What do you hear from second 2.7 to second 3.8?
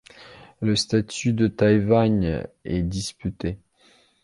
disputé.